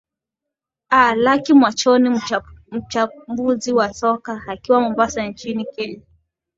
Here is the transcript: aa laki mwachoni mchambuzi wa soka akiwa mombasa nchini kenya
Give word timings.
aa 0.91 1.13
laki 1.15 1.53
mwachoni 1.53 2.21
mchambuzi 2.71 3.73
wa 3.73 3.93
soka 3.93 4.41
akiwa 4.47 4.81
mombasa 4.81 5.25
nchini 5.27 5.65
kenya 5.65 6.01